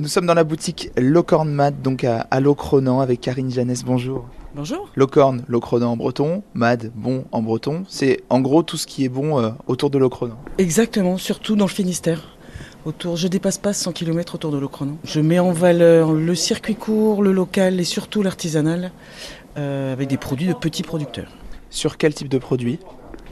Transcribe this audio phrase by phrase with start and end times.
[0.00, 3.84] Nous sommes dans la boutique Locorne Mad, donc à, à Locronan avec Karine Janès.
[3.84, 4.28] Bonjour.
[4.54, 4.88] Bonjour.
[4.94, 7.82] Locorne, Locronan en breton, Mad, bon en breton.
[7.88, 10.36] C'est en gros tout ce qui est bon euh, autour de Locronan.
[10.58, 12.36] Exactement, surtout dans le Finistère.
[12.84, 14.98] Autour, je dépasse pas 100 km autour de Locronan.
[15.02, 18.92] Je mets en valeur le circuit court, le local et surtout l'artisanal
[19.56, 21.32] euh, avec des produits de petits producteurs.
[21.70, 22.78] Sur quel type de produit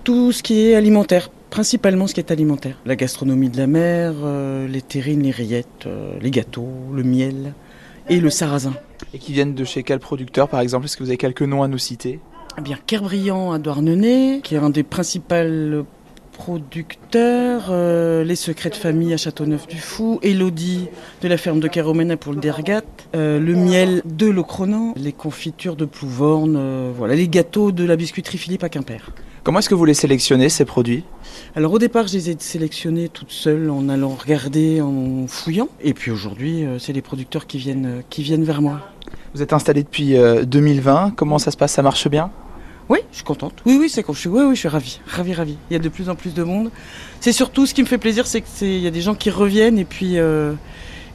[0.07, 2.79] Tout ce qui est alimentaire, principalement ce qui est alimentaire.
[2.87, 7.55] La gastronomie de la mer, euh, les terrines, les rillettes, euh, les gâteaux, le miel
[8.09, 8.75] et le sarrasin.
[9.13, 10.85] Et qui viennent de chez quel producteur par exemple?
[10.85, 12.21] Est-ce que vous avez quelques noms à nous citer?
[12.57, 15.85] Eh bien, Kerbriand à Douarnenez, qui est un des principaux
[16.37, 20.87] producteurs, euh, les secrets de famille à Châteauneuf-du-Fou, Elodie
[21.21, 22.83] de la ferme de Kéromène à Poule-d'Ergat,
[23.17, 27.97] euh, le miel de Locronan, les confitures de Plouvorne, euh, voilà, les gâteaux de la
[27.97, 29.11] biscuiterie Philippe à Quimper.
[29.47, 31.05] Comment est-ce que vous les sélectionnez ces produits?
[31.55, 35.69] Alors au départ, je les ai sélectionnés toutes seules en allant regarder, en fouillant.
[35.81, 38.81] Et puis aujourd'hui, euh, c'est les producteurs qui viennent, euh, qui viennent vers moi.
[39.37, 41.13] Vous êtes installé depuis euh, 2020.
[41.15, 41.75] Comment ça se passe?
[41.75, 42.33] Ça marche bien?
[42.89, 43.55] Oui, je suis contente.
[43.65, 45.59] Oui, oui, c'est quand je suis, oui, oui, je suis ravie, ravie, ravie.
[45.71, 46.73] Il y a de plus en plus de monde.
[47.21, 49.15] C'est surtout ce qui me fait plaisir, c'est que c'est, il y a des gens
[49.15, 50.55] qui reviennent et puis, euh,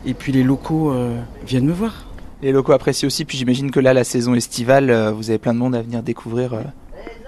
[0.06, 2.06] et puis les locaux euh, viennent me voir.
[2.42, 3.26] Les locaux apprécient aussi.
[3.26, 6.02] Puis j'imagine que là, la saison estivale, euh, vous avez plein de monde à venir
[6.02, 6.54] découvrir.
[6.54, 6.62] euh.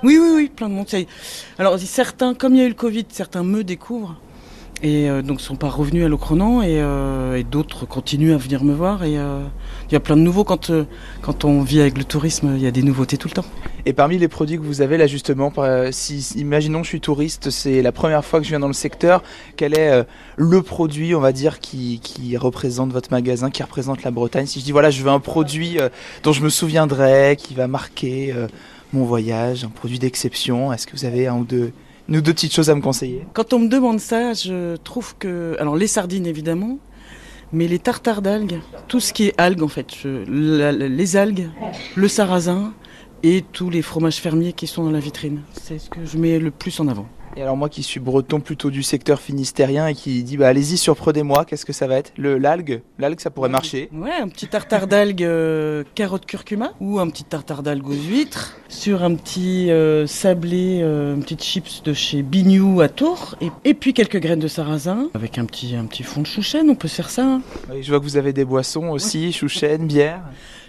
[0.03, 0.87] Oui, oui, oui, plein de monde.
[1.57, 4.17] Alors certains, comme il y a eu le Covid, certains me découvrent
[4.81, 8.65] et euh, donc sont pas revenus à Locronan et, euh, et d'autres continuent à venir
[8.65, 9.39] me voir et euh,
[9.87, 10.83] il y a plein de nouveaux quand euh,
[11.21, 13.45] quand on vit avec le tourisme, il y a des nouveautés tout le temps.
[13.85, 15.53] Et parmi les produits que vous avez là justement,
[15.91, 19.23] si imaginons je suis touriste, c'est la première fois que je viens dans le secteur,
[19.55, 24.11] quel est le produit, on va dire, qui, qui représente votre magasin, qui représente la
[24.11, 24.45] Bretagne?
[24.45, 25.77] Si je dis voilà, je veux un produit
[26.23, 28.33] dont je me souviendrai, qui va marquer
[28.93, 31.73] mon voyage, un produit d'exception, est-ce que vous avez un ou deux,
[32.07, 33.25] une ou deux petites choses à me conseiller?
[33.33, 36.77] Quand on me demande ça, je trouve que alors les sardines évidemment,
[37.51, 41.49] mais les tartares d'algues, tout ce qui est algues en fait, les algues,
[41.95, 42.73] le sarrasin
[43.23, 46.39] et tous les fromages fermiers qui sont dans la vitrine, c'est ce que je mets
[46.39, 47.07] le plus en avant.
[47.35, 50.77] Et alors moi qui suis breton plutôt du secteur finistérien et qui dit bah allez-y
[50.77, 52.13] surprenez-moi, qu'est-ce que ça va être?
[52.15, 53.89] Le l'algue, l'algue ça pourrait marcher.
[53.91, 58.55] Ouais, un petit tartare d'algues euh, carotte curcuma ou un petit tartare d'algues aux huîtres
[58.69, 63.49] sur un petit euh, sablé, euh, une petite chips de chez Bignou à Tours et,
[63.65, 66.75] et puis quelques graines de sarrasin avec un petit un petit fond de chouchen, on
[66.75, 67.25] peut faire ça.
[67.25, 67.41] hein.
[67.71, 70.21] Oui, je vois que vous avez des boissons aussi, chouchen, bière.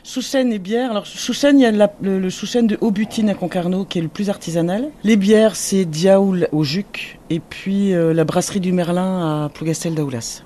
[0.05, 0.91] Chouchen et bière.
[0.91, 4.09] Alors chouchen, il y a le, le chouchen de Haut-Butine à Concarneau qui est le
[4.09, 4.91] plus artisanal.
[5.03, 9.95] Les bières, c'est Diaoul au Juc et puis euh, la brasserie du Merlin à Plougastel
[9.95, 10.43] d'Aoulas.